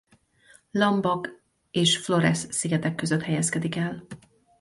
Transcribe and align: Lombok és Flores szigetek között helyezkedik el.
Lombok 0.71 1.41
és 1.71 1.97
Flores 1.97 2.37
szigetek 2.37 2.95
között 2.95 3.21
helyezkedik 3.21 3.75
el. 3.75 4.07